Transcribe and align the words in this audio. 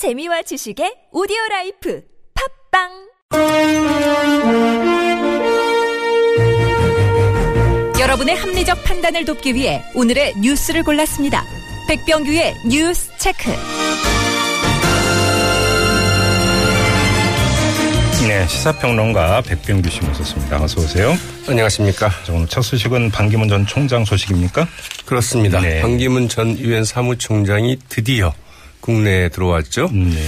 재미와 0.00 0.40
지식의 0.40 1.12
오디오 1.12 1.36
라이프 1.50 2.00
팟빵 2.72 2.88
여러분의 8.00 8.34
합리적 8.34 8.82
판단을 8.82 9.26
돕기 9.26 9.54
위해 9.54 9.82
오늘의 9.94 10.36
뉴스를 10.40 10.84
골랐습니다. 10.84 11.44
백병규의 11.86 12.54
뉴스 12.70 13.10
체크. 13.18 13.50
네, 18.26 18.46
시사평론가 18.48 19.42
백병규 19.42 19.90
씨 19.90 20.00
모셨습니다. 20.00 20.62
어서 20.62 20.80
오세요. 20.80 21.12
안녕하십니까. 21.46 22.08
자, 22.24 22.32
오늘 22.32 22.46
첫 22.46 22.62
소식은 22.62 23.10
반기문 23.10 23.50
전 23.50 23.66
총장 23.66 24.06
소식입니까? 24.06 24.66
그렇습니다. 25.04 25.60
네. 25.60 25.82
반기문 25.82 26.30
전 26.30 26.58
유엔 26.58 26.84
사무총장이 26.84 27.80
드디어 27.90 28.32
국내에 28.80 29.28
들어왔죠. 29.28 29.90
네. 29.92 30.18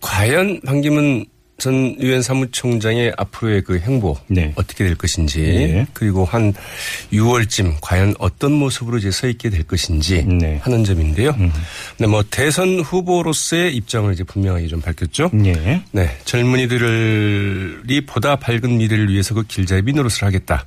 과연 0.00 0.60
반기문 0.64 1.26
전 1.58 1.96
유엔 2.00 2.22
사무총장의 2.22 3.14
앞으로의 3.16 3.62
그 3.62 3.78
행보 3.78 4.16
네. 4.28 4.52
어떻게 4.56 4.84
될 4.84 4.94
것인지 4.94 5.40
네. 5.40 5.86
그리고 5.92 6.24
한 6.24 6.52
6월쯤 7.12 7.76
과연 7.80 8.14
어떤 8.18 8.52
모습으로 8.52 8.98
이제 8.98 9.10
서 9.10 9.26
있게 9.26 9.50
될 9.50 9.62
것인지 9.62 10.22
네. 10.24 10.58
하는 10.62 10.84
점인데요. 10.84 11.34
네, 11.98 12.06
뭐 12.06 12.22
대선 12.30 12.80
후보로서의 12.80 13.74
입장을 13.74 14.12
이제 14.12 14.22
분명하게 14.24 14.68
좀 14.68 14.80
밝혔죠. 14.80 15.30
네. 15.32 15.82
네, 15.92 16.16
젊은이들이 16.26 18.04
보다 18.06 18.36
밝은 18.36 18.76
미래를 18.78 19.08
위해서 19.10 19.34
그 19.34 19.42
길잡이 19.42 19.92
노릇을 19.92 20.24
하겠다. 20.24 20.64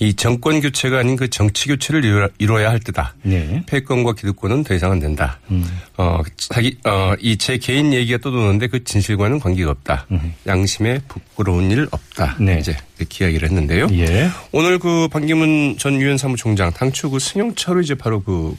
이 0.00 0.14
정권 0.14 0.60
교체가 0.60 0.98
아닌 0.98 1.16
그 1.16 1.28
정치 1.28 1.68
교체를 1.68 2.30
이루어야 2.38 2.70
할 2.70 2.80
때다. 2.80 3.14
네. 3.22 3.62
패권과 3.66 4.14
기득권은 4.14 4.64
더 4.64 4.74
이상 4.74 4.92
안 4.92 5.00
된다. 5.00 5.38
어, 5.96 6.20
자기, 6.36 6.76
어, 6.84 7.14
이 7.20 7.36
제 7.38 7.56
개인 7.56 7.92
얘기가 7.94 8.18
또 8.18 8.32
도는데 8.32 8.66
그 8.66 8.82
진실과는 8.82 9.38
관계가 9.38 9.70
없다. 9.70 10.06
양심에 10.46 11.00
부끄러운 11.08 11.70
일 11.70 11.88
없다. 11.90 12.36
네. 12.40 12.58
이제 12.58 12.76
이렇게 12.98 13.24
이야기를 13.24 13.48
했는데요. 13.48 13.88
예. 13.92 14.30
오늘 14.52 14.78
그 14.78 15.08
반기문 15.08 15.76
전 15.78 16.00
유엔 16.00 16.16
사무총장 16.16 16.72
당초 16.72 17.10
그 17.10 17.18
승용차로 17.18 17.80
이제 17.80 17.94
바로 17.94 18.22
그 18.22 18.54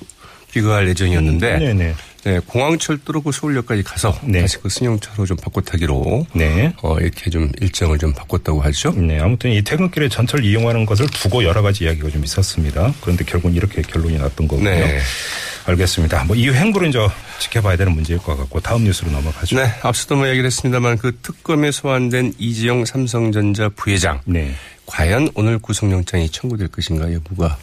귀가할 0.54 0.88
예정이었는데 0.90 1.60
네네. 1.60 1.94
네, 2.24 2.40
공항철도로 2.46 3.22
그 3.22 3.32
서울역까지 3.32 3.84
가서 3.84 4.18
네. 4.24 4.42
다시 4.42 4.58
그 4.58 4.68
승용차로 4.68 5.26
좀 5.26 5.38
바꿔 5.38 5.62
타기로 5.62 6.26
네. 6.34 6.74
어, 6.82 6.98
이렇게 7.00 7.30
좀 7.30 7.50
일정을 7.62 7.98
좀 7.98 8.14
바꿨다고 8.14 8.62
하죠. 8.62 8.92
네, 8.92 9.20
아무튼 9.20 9.52
이 9.52 9.62
퇴근길에 9.62 10.10
전철 10.10 10.44
이용하는 10.44 10.86
것을 10.86 11.08
두고 11.08 11.44
여러 11.44 11.62
가지 11.62 11.86
이야기가 11.86 12.10
좀 12.10 12.24
있었습니다. 12.24 12.94
그런데 13.02 13.24
결국은 13.24 13.56
이렇게 13.56 13.82
결론이 13.82 14.18
났던 14.18 14.48
거고요. 14.48 14.66
네. 14.66 15.00
알겠습니다. 15.70 16.26
뭐 16.26 16.36
이후 16.36 16.54
행보를 16.54 16.90
이제 16.90 17.00
지켜봐야 17.40 17.76
되는 17.78 17.94
문제일 17.94 18.20
것 18.20 18.38
같고 18.38 18.60
다음 18.60 18.84
뉴스로 18.84 19.12
넘어가죠. 19.12 19.56
네, 19.56 19.72
앞서도 19.82 20.16
뭐 20.16 20.28
얘기를 20.28 20.46
했습니다만 20.46 20.98
그 20.98 21.18
특검에 21.22 21.72
소환된 21.72 22.34
이지영 22.38 22.86
삼성전자 22.86 23.70
부회장 23.70 24.22
네. 24.26 24.54
과연 24.86 25.30
오늘 25.36 25.60
구속영장이 25.60 26.30
청구될 26.30 26.70
것인가 26.70 27.12
여부가 27.14 27.58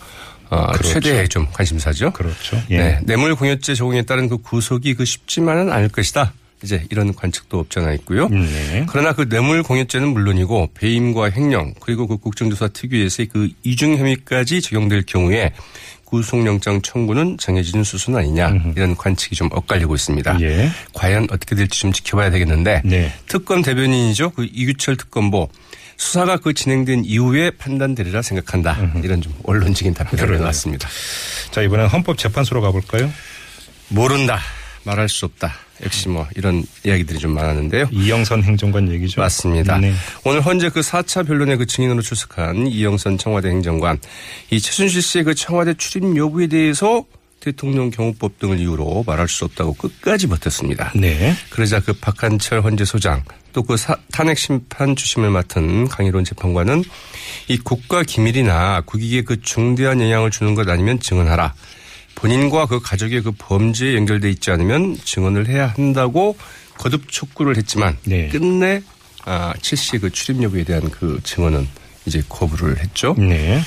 어, 0.49 0.67
그렇죠. 0.73 0.95
최대의 0.95 1.29
좀 1.29 1.47
관심사죠. 1.53 2.13
그렇죠. 2.13 2.63
예. 2.71 2.79
네, 2.79 3.01
뇌물 3.03 3.35
공여죄 3.35 3.75
적용에 3.75 4.03
따른 4.03 4.29
그 4.29 4.39
구속이 4.39 4.95
그 4.95 5.05
쉽지만은 5.05 5.73
않을 5.73 5.89
것이다. 5.89 6.33
이제 6.63 6.87
이런 6.91 7.15
관측도 7.15 7.59
없지 7.59 7.81
않아 7.81 7.93
있고요. 7.95 8.29
네. 8.29 8.87
그러나 8.89 9.13
그 9.13 9.29
뇌물 9.29 9.63
공여죄는 9.63 10.09
물론이고 10.09 10.71
배임과 10.75 11.31
횡령 11.31 11.75
그리고 11.81 12.07
그 12.07 12.17
국정조사 12.17 12.69
특유에서의 12.69 13.29
그 13.29 13.51
이중 13.63 13.99
혐의까지 13.99 14.63
적용될 14.63 15.03
경우에 15.07 15.53
구속영장 16.07 16.81
청구는 16.81 17.37
정해지는 17.39 17.85
수순 17.85 18.17
아니냐 18.17 18.73
이런 18.75 18.97
관측이 18.97 19.37
좀 19.37 19.49
엇갈리고 19.53 19.95
있습니다. 19.95 20.41
예. 20.41 20.71
과연 20.95 21.25
어떻게 21.31 21.55
될지 21.55 21.81
좀 21.81 21.93
지켜봐야 21.93 22.31
되겠는데 22.31 22.81
네. 22.85 23.13
특검 23.27 23.61
대변인이죠. 23.61 24.31
그 24.31 24.49
이규철 24.51 24.97
특검보 24.97 25.51
수사가 25.99 26.37
그 26.37 26.55
진행된 26.55 27.05
이후에 27.05 27.51
판단되리라 27.51 28.23
생각한다. 28.23 28.77
이런 29.03 29.21
좀 29.21 29.35
언론적인 29.45 29.95
답변을. 29.95 30.39
내놨습니다. 30.39 30.89
자, 31.51 31.63
이번엔 31.63 31.89
헌법재판소로 31.89 32.61
가볼까요? 32.61 33.11
모른다. 33.89 34.39
말할 34.87 35.09
수 35.09 35.27
없다. 35.27 35.53
역시 35.85 36.09
뭐 36.09 36.27
이런 36.37 36.65
이야기들이 36.85 37.19
좀 37.19 37.33
많았는데요. 37.33 37.89
이영선 37.91 38.43
행정관 38.43 38.91
얘기죠. 38.93 39.21
맞습니다. 39.21 39.79
네. 39.79 39.93
오늘 40.25 40.41
현재 40.41 40.71
그 40.71 40.81
4차 40.81 41.27
변론의 41.27 41.59
그 41.59 41.67
증인으로 41.67 42.01
출석한 42.01 42.67
이영선 42.67 43.19
청와대 43.19 43.49
행정관, 43.51 43.99
이 44.51 44.61
최순실 44.61 45.03
씨의 45.03 45.25
그 45.25 45.35
청와대 45.35 45.75
출입 45.75 46.17
여부에 46.17 46.47
대해서 46.47 47.05
대통령 47.41 47.91
경호법 47.91 48.39
등을 48.39 48.59
이유로 48.59 49.05
말할 49.07 49.29
수 49.29 49.45
없다고 49.45 49.75
끝까지 49.75 50.27
버텼습니다. 50.29 50.93
네. 50.95 51.35
그러자 51.51 51.81
그 51.81 51.93
박한철 51.93 52.63
헌재 52.63 52.85
소장 52.85 53.23
또 53.53 53.63
그 53.63 53.77
탄핵 54.13 54.37
심판 54.39 54.95
주심을 54.95 55.31
맡은 55.31 55.89
강일원 55.89 56.25
재판관은 56.25 56.85
이 57.49 57.57
국가 57.59 58.03
기밀이나 58.03 58.83
국익에 58.83 59.23
그 59.23 59.41
중대한 59.41 60.01
영향을 60.01 60.31
주는 60.31 60.55
것 60.55 60.69
아니면 60.69 61.01
증언하라. 61.01 61.55
본인과 62.17 62.67
그 62.67 62.81
가족의 62.81 63.23
그 63.23 63.31
범죄에 63.39 63.95
연결돼 63.95 64.29
있지 64.31 64.51
않으면 64.51 64.97
증언을 65.05 65.49
해야 65.49 65.69
한다고 65.69 66.37
거듭 66.79 67.09
촉구를 67.09 67.57
했지만 67.57 67.97
네. 68.05 68.29
끝내 68.29 68.83
아, 69.25 69.55
최 69.63 69.77
씨의 69.77 70.01
그 70.01 70.11
출입 70.11 70.43
여부에 70.43 70.65
대한 70.65 70.91
그 70.91 71.21
증언은 71.23 71.67
이제 72.07 72.23
거부를 72.29 72.79
했죠. 72.79 73.15
네. 73.19 73.61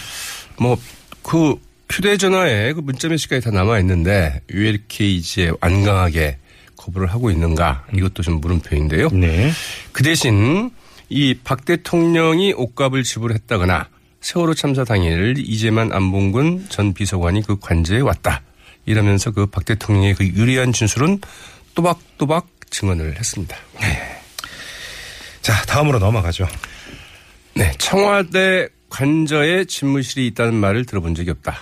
뭐그 0.57 1.55
휴대전화에 1.91 2.73
그 2.73 2.81
문자 2.81 3.07
메시지까지 3.07 3.41
다 3.45 3.51
남아 3.51 3.79
있는데 3.79 4.41
왜 4.53 4.69
이렇게 4.69 5.07
이제 5.07 5.51
완강하게 5.61 6.37
거부를 6.77 7.07
하고 7.07 7.29
있는가 7.31 7.85
이것도 7.93 8.23
좀 8.23 8.39
물음표인데요. 8.41 9.09
네. 9.09 9.51
그 9.91 10.03
대신 10.03 10.71
이 11.09 11.35
박 11.43 11.65
대통령이 11.65 12.53
옷값을 12.53 13.03
지불했다거나 13.03 13.87
세월호 14.21 14.53
참사 14.53 14.83
당일 14.83 15.35
이재만 15.37 15.91
안봉근 15.93 16.67
전 16.69 16.93
비서관이 16.93 17.43
그 17.43 17.57
관제에 17.59 17.99
왔다 18.01 18.41
이러면서 18.85 19.31
그 19.31 19.45
박 19.45 19.65
대통령의 19.65 20.15
그 20.15 20.25
유리한 20.25 20.73
진술은 20.73 21.19
또박또박 21.75 22.47
증언을 22.69 23.17
했습니다. 23.17 23.55
자, 25.41 25.53
다음으로 25.65 25.99
넘어가죠. 25.99 26.47
네, 27.55 27.71
청와대 27.77 28.67
관저에 28.89 29.65
집무실이 29.65 30.27
있다는 30.27 30.53
말을 30.55 30.85
들어본 30.85 31.15
적이 31.15 31.31
없다. 31.31 31.57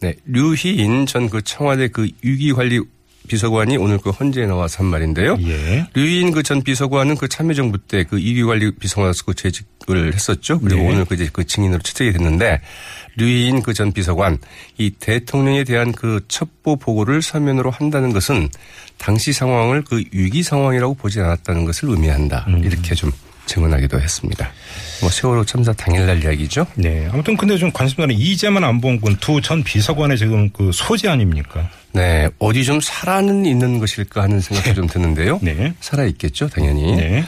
네, 0.00 0.14
류희인 0.26 1.06
전 1.06 1.28
그 1.28 1.42
청와대 1.42 1.88
그 1.88 2.08
위기관리 2.22 2.80
비서관이 3.28 3.76
오늘 3.76 3.98
그 3.98 4.10
헌재에 4.10 4.46
나와서 4.46 4.78
한 4.78 4.86
말인데요. 4.86 5.36
예. 5.40 5.86
류희인 5.94 6.32
그 6.32 6.42
전 6.42 6.62
비서관은 6.62 7.16
그 7.16 7.28
참여정부 7.28 7.78
때그 7.86 8.16
위기관리 8.16 8.74
비서관으로서 8.76 9.24
그 9.24 9.34
재직을 9.34 10.12
했었죠. 10.12 10.58
그리고 10.60 10.82
네. 10.82 10.88
오늘 10.88 11.04
그 11.04 11.14
이제 11.14 11.28
그 11.32 11.44
증인으로 11.46 11.80
채택이 11.82 12.12
됐는데 12.12 12.60
류희인 13.16 13.62
그 13.62 13.72
전 13.74 13.92
비서관 13.92 14.38
이 14.78 14.90
대통령에 14.90 15.64
대한 15.64 15.92
그 15.92 16.20
첩보 16.28 16.76
보고를 16.76 17.22
서면으로 17.22 17.70
한다는 17.70 18.12
것은 18.12 18.48
당시 18.98 19.32
상황을 19.32 19.82
그 19.82 20.02
위기 20.12 20.42
상황이라고 20.42 20.94
보지 20.94 21.20
않았다는 21.20 21.64
것을 21.64 21.90
의미한다. 21.90 22.44
음. 22.48 22.64
이렇게 22.64 22.94
좀 22.94 23.10
증언하기도 23.52 24.00
했습니다. 24.00 24.50
뭐 25.00 25.10
세월호 25.10 25.44
참사 25.44 25.72
당일날 25.72 26.24
이야기죠. 26.24 26.66
네. 26.74 27.08
아무튼 27.12 27.36
근데 27.36 27.58
좀 27.58 27.70
관심 27.72 27.98
가는 27.98 28.14
이재만 28.14 28.64
안봉근 28.64 29.16
두전 29.16 29.62
비서관의 29.62 30.16
지금 30.16 30.48
그 30.50 30.70
소재 30.72 31.08
아닙니까? 31.08 31.68
네, 31.92 32.28
어디 32.38 32.64
좀 32.64 32.80
살아는 32.80 33.44
있는 33.44 33.78
것일까 33.78 34.22
하는 34.22 34.40
생각도 34.40 34.74
좀 34.74 34.86
드는데요. 34.86 35.38
네. 35.42 35.74
살아 35.80 36.04
있겠죠, 36.04 36.48
당연히. 36.48 36.96
네. 36.96 37.24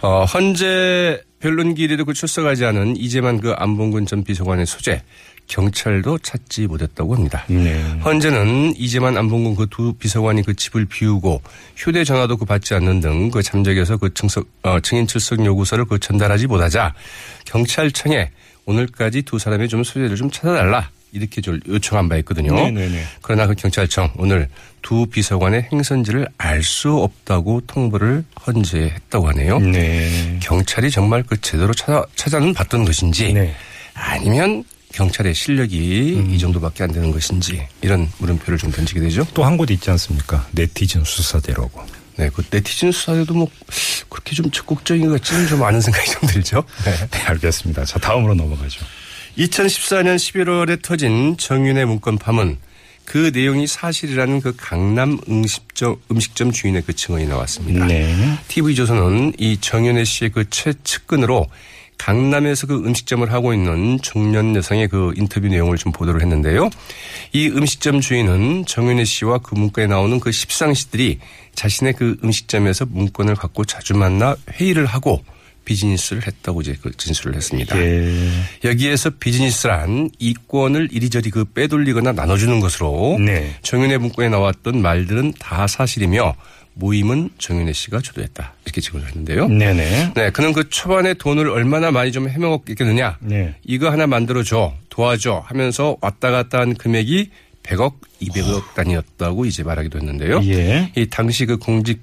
어, 0.00 0.24
헌재 0.24 1.20
변론 1.40 1.74
기일에도 1.74 2.04
그 2.04 2.12
출석하지 2.14 2.64
않은 2.64 2.96
이재만 2.96 3.40
그 3.40 3.52
안봉근 3.52 4.06
전 4.06 4.24
비서관의 4.24 4.66
소재 4.66 5.02
경찰도 5.46 6.18
찾지 6.18 6.66
못했다고 6.66 7.14
합니다. 7.14 7.44
네. 7.48 7.80
헌재는 8.04 8.74
이재만 8.76 9.16
안봉근 9.16 9.54
그 9.56 9.66
두 9.70 9.94
비서관이 9.94 10.42
그 10.42 10.54
집을 10.54 10.84
비우고 10.86 11.40
휴대전화도 11.76 12.36
그 12.36 12.44
받지 12.44 12.74
않는 12.74 13.00
등 13.00 13.30
그 13.30 13.42
잠적에서 13.42 13.96
그 13.96 14.12
증석, 14.12 14.46
어, 14.62 14.80
증인 14.80 15.06
출석 15.06 15.42
요구서를 15.44 15.84
그 15.86 15.98
전달하지 15.98 16.46
못하자 16.46 16.92
경찰청에 17.46 18.30
오늘까지 18.72 19.22
두 19.22 19.38
사람의 19.38 19.68
좀 19.68 19.82
소재를 19.82 20.14
좀 20.16 20.30
찾아달라 20.30 20.90
이렇게 21.12 21.40
좀 21.40 21.58
요청한 21.66 22.06
바 22.08 22.18
있거든요. 22.18 22.54
네네네. 22.54 23.02
그러나 23.22 23.46
그 23.46 23.54
경찰청 23.54 24.12
오늘 24.18 24.48
두 24.82 25.06
비서관의 25.06 25.68
행선지를 25.72 26.28
알 26.36 26.62
수 26.62 26.92
없다고 26.98 27.62
통보를 27.66 28.24
헌재에 28.46 28.90
했다고 28.90 29.28
하네요. 29.30 29.58
네. 29.58 30.38
경찰이 30.42 30.90
정말 30.90 31.22
그 31.22 31.40
제대로 31.40 31.72
찾아, 31.72 32.04
찾아는 32.14 32.52
봤던 32.52 32.84
것인지 32.84 33.32
네. 33.32 33.54
아니면 33.94 34.64
경찰의 34.92 35.34
실력이 35.34 36.26
이 36.30 36.38
정도밖에 36.38 36.84
안 36.84 36.92
되는 36.92 37.10
것인지 37.10 37.66
이런 37.80 38.06
물음표를 38.18 38.58
좀 38.58 38.70
던지게 38.70 39.00
되죠. 39.00 39.26
또 39.32 39.44
한 39.44 39.56
곳 39.56 39.70
있지 39.70 39.90
않습니까? 39.90 40.46
네티즌 40.52 41.04
수사대라고. 41.04 41.84
네, 42.18 42.30
그 42.34 42.42
네티즌 42.50 42.90
수사에도 42.90 43.32
뭐 43.32 43.48
그렇게 44.08 44.34
좀 44.34 44.50
적극적인 44.50 45.06
것 45.06 45.20
같지는 45.20 45.46
좀 45.46 45.62
않은 45.62 45.80
생각이 45.80 46.10
좀 46.10 46.28
들죠. 46.28 46.64
네. 46.84 47.08
네, 47.10 47.18
알겠습니다. 47.22 47.84
자, 47.84 47.98
다음으로 48.00 48.34
넘어가죠. 48.34 48.84
2014년 49.38 50.16
11월에 50.16 50.82
터진 50.82 51.36
정윤의 51.36 51.86
문건 51.86 52.18
파문 52.18 52.58
그 53.04 53.30
내용이 53.32 53.68
사실이라는 53.68 54.40
그 54.40 54.54
강남 54.56 55.18
음식점, 55.28 55.96
음식점 56.10 56.50
주인의 56.50 56.82
그 56.82 56.94
증언이 56.94 57.26
나왔습니다. 57.26 57.86
네. 57.86 58.36
TV조선은 58.48 59.34
이 59.38 59.58
정윤혜 59.60 60.04
씨의 60.04 60.32
그 60.32 60.50
최측근으로 60.50 61.46
강남에서 61.98 62.66
그 62.66 62.76
음식점을 62.76 63.30
하고 63.30 63.52
있는 63.52 63.98
중년 64.00 64.54
여성의 64.56 64.88
그 64.88 65.12
인터뷰 65.16 65.48
내용을 65.48 65.76
좀 65.76 65.92
보도를 65.92 66.22
했는데요. 66.22 66.70
이 67.32 67.48
음식점 67.48 68.00
주인은 68.00 68.64
정윤혜 68.66 69.04
씨와 69.04 69.38
그 69.38 69.54
문건에 69.54 69.88
나오는 69.88 70.18
그 70.20 70.32
십상시들이 70.32 71.18
자신의 71.54 71.94
그 71.94 72.16
음식점에서 72.24 72.86
문건을 72.86 73.34
갖고 73.34 73.64
자주 73.64 73.94
만나 73.94 74.36
회의를 74.52 74.86
하고 74.86 75.22
비즈니스를 75.68 76.26
했다고 76.26 76.62
이제 76.62 76.76
그 76.80 76.90
진술을 76.96 77.36
했습니다. 77.36 77.78
예. 77.78 78.30
여기에서 78.64 79.10
비즈니스란 79.10 80.08
이권을 80.18 80.88
이리저리 80.90 81.28
그 81.30 81.44
빼돌리거나 81.44 82.12
나눠주는 82.12 82.58
것으로 82.60 83.18
네. 83.20 83.54
정윤의 83.60 83.98
문건에 83.98 84.30
나왔던 84.30 84.80
말들은 84.80 85.34
다 85.38 85.66
사실이며 85.66 86.34
모임은 86.78 87.30
정윤혜 87.38 87.72
씨가 87.72 88.00
주도했다 88.00 88.54
이렇게 88.64 88.80
증언을 88.80 89.08
했는데요. 89.08 89.48
네네. 89.48 90.12
네, 90.14 90.30
그는 90.30 90.52
그 90.52 90.68
초반에 90.68 91.14
돈을 91.14 91.48
얼마나 91.48 91.90
많이 91.90 92.12
좀 92.12 92.28
해먹었겠느냐. 92.28 93.18
네. 93.20 93.56
이거 93.64 93.90
하나 93.90 94.06
만들어줘, 94.06 94.74
도와줘 94.88 95.42
하면서 95.46 95.96
왔다 96.00 96.30
갔다 96.30 96.60
한 96.60 96.74
금액이 96.74 97.30
100억, 97.64 97.94
200억 98.22 98.74
단위였다고 98.74 99.44
이제 99.44 99.62
말하기도 99.62 99.98
했는데요. 99.98 100.40
예. 100.44 100.92
이 100.96 101.06
당시 101.10 101.46
그 101.46 101.58
공직, 101.58 102.00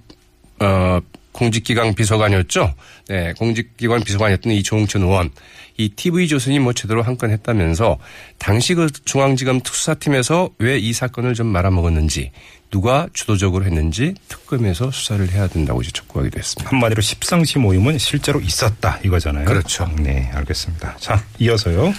어, 0.60 1.00
공직기강 1.36 1.96
비서관이었죠. 1.96 2.74
네, 3.10 3.34
공직기관 3.34 4.04
비서관이었던 4.06 4.54
이 4.54 4.64
조홍천 4.64 5.02
의원. 5.04 5.32
이 5.78 5.90
TV조선이 5.90 6.60
뭐 6.60 6.72
제대로 6.72 7.02
한 7.04 7.18
건 7.18 7.32
했다면서 7.32 7.98
당시 8.38 8.74
그 8.74 8.88
중앙지검 9.04 9.60
특수사팀에서 9.62 10.50
왜 10.60 10.78
이 10.80 10.94
사건을 10.94 11.34
좀 11.34 11.48
말아먹었는지 11.48 12.32
누가 12.72 13.08
주도적으로 13.14 13.66
했는지 13.66 14.14
특검에서 14.30 14.92
수사를 14.92 15.30
해야 15.32 15.48
된다고 15.48 15.82
이제 15.82 15.92
촉구하기도 15.92 16.38
했습니다. 16.40 16.70
한마디로 16.72 17.02
십상시 17.02 17.60
모임은 17.60 17.98
실제로 17.98 18.40
있었다 18.40 19.00
이거잖아요. 19.04 19.46
그렇죠. 19.46 19.90
네, 20.00 20.30
알겠습니다. 20.34 20.96
자, 21.00 21.22
이어서요. 21.40 21.94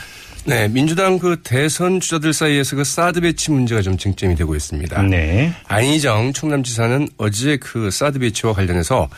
네, 0.46 0.68
민주당 0.68 1.18
그 1.18 1.40
대선 1.42 1.98
주자들 1.98 2.32
사이에서 2.32 2.76
그 2.76 2.84
사드 2.84 3.20
배치 3.20 3.50
문제가 3.50 3.82
좀 3.82 3.96
쟁점이 3.96 4.36
되고 4.36 4.54
있습니다. 4.54 5.02
네. 5.02 5.52
안희정 5.66 6.32
충남지사는 6.32 7.08
어제 7.16 7.56
그 7.56 7.90
사드 7.90 8.20
배치와 8.20 8.52
관련해서 8.52 9.08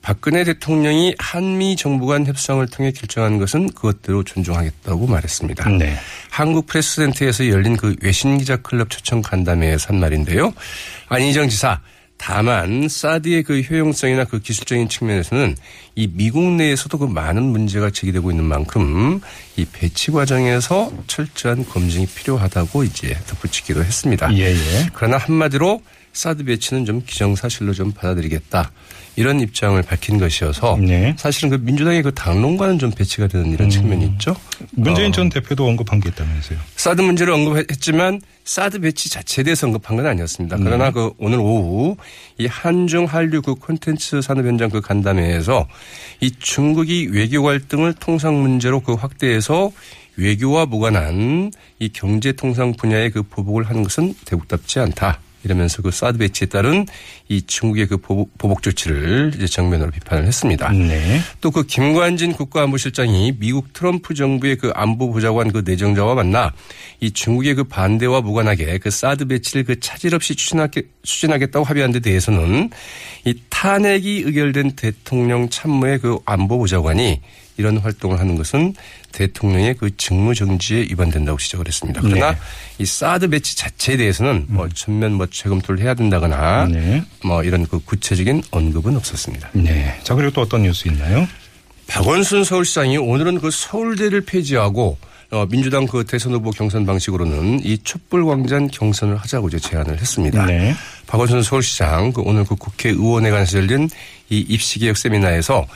박근혜 0.00 0.42
대통령이 0.44 1.14
한미 1.18 1.76
정부 1.76 2.06
간 2.06 2.26
협상을 2.26 2.66
통해 2.68 2.90
결정한 2.92 3.36
것은 3.38 3.70
그것대로 3.72 4.24
존중하겠다고 4.24 5.06
말했습니다. 5.06 5.68
네. 5.68 5.94
한국 6.30 6.66
프레스센터에서 6.66 7.48
열린 7.48 7.76
그 7.76 7.94
외신 8.00 8.38
기자 8.38 8.56
클럽 8.56 8.88
초청 8.88 9.20
간담회에서 9.20 9.88
한 9.88 10.00
말인데요. 10.00 10.54
안희정 11.08 11.50
지사 11.50 11.80
다만 12.20 12.86
사드의 12.86 13.42
그 13.42 13.60
효용성이나 13.62 14.24
그 14.24 14.40
기술적인 14.40 14.90
측면에서는 14.90 15.56
이 15.96 16.06
미국 16.06 16.42
내에서도 16.52 16.98
그 16.98 17.06
많은 17.06 17.42
문제가 17.42 17.88
제기되고 17.88 18.30
있는 18.30 18.44
만큼 18.44 19.22
이 19.56 19.64
배치 19.64 20.10
과정에서 20.10 20.92
철저한 21.06 21.64
검증이 21.64 22.06
필요하다고 22.06 22.84
이제 22.84 23.16
덧붙이기도 23.26 23.82
했습니다. 23.82 24.30
예, 24.36 24.52
예. 24.52 24.86
그러나 24.92 25.16
한마디로 25.16 25.80
사드 26.12 26.44
배치는 26.44 26.84
좀 26.84 27.02
기정사실로 27.06 27.72
좀 27.72 27.92
받아들이겠다. 27.92 28.70
이런 29.16 29.40
입장을 29.40 29.80
밝힌 29.82 30.18
것이어서 30.18 30.76
네. 30.78 31.14
사실은 31.18 31.50
그 31.50 31.56
민주당의 31.56 32.02
그 32.02 32.12
당론과는 32.12 32.78
좀 32.78 32.90
배치가 32.90 33.28
되는 33.28 33.50
이런 33.50 33.70
측면이 33.70 34.04
있죠. 34.06 34.36
문재인 34.72 35.08
어. 35.08 35.12
전 35.12 35.28
대표도 35.30 35.66
언급한 35.66 36.00
게 36.00 36.10
있다면서요. 36.10 36.58
사드 36.76 37.00
문제를 37.00 37.32
언급했지만 37.32 38.20
사드 38.50 38.80
배치 38.80 39.08
자체에 39.08 39.44
대해서 39.44 39.68
언급한 39.68 39.96
건 39.96 40.06
아니었습니다. 40.06 40.56
그러나 40.56 40.90
그 40.90 41.12
오늘 41.18 41.38
오후 41.38 41.96
이 42.36 42.46
한중 42.46 43.04
한류 43.04 43.42
그 43.42 43.54
콘텐츠 43.54 44.20
산업 44.20 44.44
현장 44.44 44.70
그 44.70 44.80
간담회에서 44.80 45.68
이 46.18 46.32
중국이 46.36 47.10
외교 47.12 47.44
갈등을 47.44 47.92
통상 47.92 48.42
문제로 48.42 48.80
그 48.80 48.94
확대해서 48.94 49.70
외교와 50.16 50.66
무관한 50.66 51.52
이 51.78 51.90
경제 51.90 52.32
통상 52.32 52.72
분야의 52.72 53.12
그 53.12 53.22
보복을 53.22 53.68
하는 53.68 53.84
것은 53.84 54.14
대국답지 54.24 54.80
않다. 54.80 55.20
이러면서 55.44 55.82
그 55.82 55.90
사드 55.90 56.18
배치에 56.18 56.48
따른 56.48 56.86
이 57.28 57.42
중국의 57.42 57.86
그 57.86 57.96
보복, 57.96 58.62
조치를 58.62 59.32
이제 59.36 59.46
정면으로 59.46 59.90
비판을 59.90 60.26
했습니다. 60.26 60.70
네. 60.72 61.20
또 61.40 61.50
그 61.50 61.64
김관진 61.66 62.32
국가안보실장이 62.32 63.34
미국 63.38 63.72
트럼프 63.72 64.14
정부의 64.14 64.56
그 64.56 64.70
안보보좌관 64.74 65.52
그 65.52 65.62
내정자와 65.64 66.14
만나 66.14 66.52
이 67.00 67.10
중국의 67.10 67.54
그 67.54 67.64
반대와 67.64 68.20
무관하게 68.20 68.78
그 68.78 68.90
사드 68.90 69.26
배치를 69.26 69.64
그 69.64 69.80
차질 69.80 70.14
없이 70.14 70.34
추진하게, 70.34 70.82
추진하겠다고 71.02 71.64
합의한 71.64 71.92
데 71.92 72.00
대해서는 72.00 72.70
이 73.24 73.34
탄핵이 73.48 74.20
의결된 74.20 74.72
대통령 74.72 75.48
참모의 75.48 75.98
그 75.98 76.18
안보보좌관이 76.24 77.20
이런 77.60 77.78
활동을 77.78 78.18
하는 78.18 78.36
것은 78.36 78.74
대통령의 79.12 79.74
그 79.74 79.96
직무 79.96 80.34
정지에 80.34 80.80
위반된다고 80.82 81.38
지적을 81.38 81.68
했습니다. 81.68 82.00
그러나 82.02 82.32
네. 82.32 82.38
이 82.78 82.86
사드 82.86 83.28
배치 83.28 83.56
자체에 83.56 83.96
대해서는 83.96 84.46
뭐 84.48 84.68
전면 84.74 85.12
뭐 85.12 85.26
재검토를 85.26 85.82
해야 85.82 85.94
된다거나 85.94 86.66
네. 86.66 87.02
뭐 87.22 87.44
이런 87.44 87.66
그 87.66 87.78
구체적인 87.78 88.42
언급은 88.50 88.96
없었습니다. 88.96 89.50
네. 89.52 89.98
자, 90.02 90.14
그리고 90.14 90.32
또 90.32 90.40
어떤 90.40 90.62
뉴스 90.62 90.88
있나요? 90.88 91.28
박원순 91.86 92.44
서울시장이 92.44 92.96
오늘은 92.96 93.40
그 93.40 93.50
서울대를 93.50 94.22
폐지하고 94.22 94.96
어, 95.32 95.46
민주당 95.48 95.86
그 95.86 96.04
대선 96.04 96.32
후보 96.32 96.50
경선 96.50 96.86
방식으로는 96.86 97.60
이 97.64 97.78
촛불광장 97.78 98.68
경선을 98.68 99.16
하자고 99.16 99.48
이제 99.48 99.58
제안을 99.60 100.00
했습니다. 100.00 100.46
네. 100.46 100.74
박원순 101.06 101.42
서울시장 101.42 102.12
그 102.12 102.22
오늘 102.22 102.44
그 102.44 102.56
국회의원회관에서 102.56 103.58
열린 103.58 103.88
이 104.28 104.38
입시개혁 104.48 104.96
세미나에서 104.96 105.66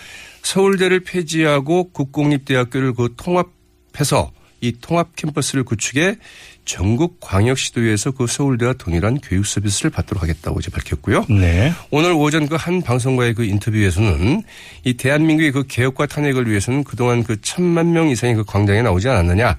서울대를 0.44 1.00
폐지하고 1.00 1.90
국공립대학교를 1.90 2.94
그 2.94 3.14
통합해서 3.16 4.30
이 4.60 4.72
통합 4.80 5.14
캠퍼스를 5.16 5.64
구축해 5.64 6.16
전국 6.64 7.18
광역시도에서 7.20 8.12
그 8.12 8.26
서울대와 8.26 8.74
동일한 8.74 9.18
교육 9.18 9.44
서비스를 9.44 9.90
받도록 9.90 10.22
하겠다고 10.22 10.60
이제 10.60 10.70
밝혔고요. 10.70 11.26
네. 11.28 11.72
오늘 11.90 12.12
오전 12.12 12.48
그 12.48 12.56
한 12.56 12.80
방송과의 12.80 13.34
그 13.34 13.44
인터뷰에서는 13.44 14.42
이 14.84 14.94
대한민국의 14.94 15.52
그 15.52 15.66
개혁과 15.66 16.06
탄핵을 16.06 16.48
위해서는 16.48 16.84
그동안 16.84 17.24
그 17.24 17.40
천만 17.42 17.92
명 17.92 18.08
이상의 18.08 18.36
그 18.36 18.44
광장에 18.44 18.80
나오지 18.80 19.08
않았느냐. 19.08 19.58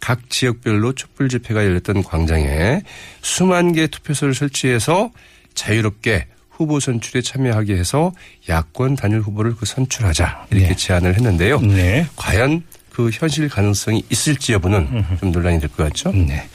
각 0.00 0.30
지역별로 0.30 0.92
촛불 0.92 1.28
집회가 1.28 1.64
열렸던 1.64 2.02
광장에 2.02 2.82
수만 3.22 3.72
개 3.72 3.86
투표소를 3.86 4.34
설치해서 4.34 5.10
자유롭게 5.54 6.26
후보 6.56 6.80
선출에 6.80 7.20
참여하게 7.20 7.74
해서 7.74 8.12
야권 8.48 8.96
단일 8.96 9.20
후보를 9.20 9.54
그 9.56 9.66
선출하자 9.66 10.46
이렇게 10.50 10.68
네. 10.68 10.76
제안을 10.76 11.14
했는데요. 11.14 11.60
네. 11.60 12.06
과연 12.16 12.62
그 12.90 13.10
현실 13.12 13.48
가능성이 13.48 14.02
있을지 14.08 14.54
여부는 14.54 15.04
좀 15.20 15.30
논란이 15.30 15.60
될 15.60 15.68
것 15.68 15.84
같죠. 15.84 16.12
네. 16.12 16.48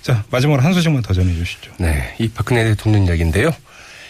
자, 0.00 0.24
마지막으로 0.30 0.62
한 0.62 0.72
소식만 0.72 1.02
더 1.02 1.12
전해 1.12 1.34
주시죠. 1.34 1.72
네, 1.78 2.14
이 2.20 2.28
박근혜 2.28 2.62
대통령 2.62 3.04
이야기인데요. 3.04 3.50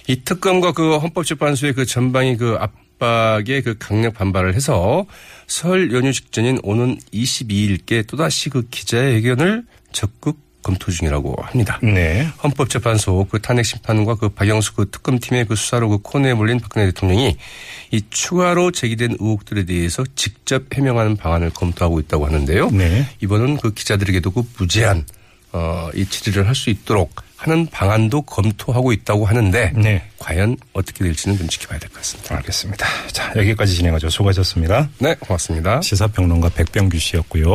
이 0.06 0.22
특검과 0.22 0.72
그 0.72 0.98
헌법재판소의 0.98 1.72
그 1.72 1.86
전방위 1.86 2.36
그 2.36 2.58
압박에 2.60 3.62
그 3.62 3.76
강력 3.78 4.14
반발을 4.14 4.54
해서 4.54 5.06
설 5.46 5.92
연휴 5.94 6.12
직전인 6.12 6.58
오는 6.62 6.98
22일께 7.14 8.06
또다시 8.06 8.50
그 8.50 8.68
기자회견을 8.68 9.64
적극 9.92 10.47
검토 10.68 10.92
중이라고 10.92 11.34
합니다. 11.40 11.78
네. 11.82 12.28
헌법재판소 12.42 13.26
그 13.30 13.40
탄핵 13.40 13.62
심판과 13.64 14.16
그 14.16 14.28
박영수 14.28 14.74
그 14.74 14.90
특검팀의 14.90 15.46
그 15.46 15.56
수사로 15.56 15.88
그 15.88 15.98
코너에 16.02 16.34
몰린 16.34 16.60
박근혜 16.60 16.84
대통령이 16.86 17.38
이 17.90 18.02
추가로 18.10 18.70
제기된 18.72 19.16
의혹들에 19.18 19.64
대해서 19.64 20.04
직접 20.14 20.64
해명하는 20.74 21.16
방안을 21.16 21.50
검토하고 21.50 22.00
있다고 22.00 22.26
하는데요. 22.26 22.70
네. 22.70 23.06
이번은 23.22 23.56
그 23.56 23.72
기자들에게도 23.72 24.30
그 24.30 24.42
무제한 24.58 25.06
어, 25.52 25.88
이 25.94 26.04
질의를 26.04 26.46
할 26.46 26.54
수 26.54 26.68
있도록 26.68 27.22
하는 27.38 27.66
방안도 27.70 28.22
검토하고 28.22 28.90
있다고 28.92 29.24
하는데 29.24 29.72
네. 29.76 30.02
과연 30.18 30.56
어떻게 30.72 31.04
될지는 31.04 31.38
좀 31.38 31.46
지켜봐야 31.48 31.78
될 31.78 31.88
것 31.90 31.98
같습니다. 31.98 32.34
알겠습니다. 32.36 32.86
자, 33.12 33.32
여기까지 33.36 33.76
진행하죠. 33.76 34.10
수고하셨습니다. 34.10 34.88
네, 34.98 35.14
고맙습니다. 35.20 35.80
시사평론가 35.80 36.48
백병규 36.50 36.98
씨였고요. 36.98 37.48